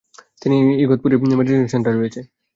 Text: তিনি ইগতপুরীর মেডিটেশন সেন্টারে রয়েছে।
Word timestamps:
তিনি 0.41 0.55
ইগতপুরীর 0.83 1.19
মেডিটেশন 1.31 1.67
সেন্টারে 1.73 1.97
রয়েছে। 1.97 2.21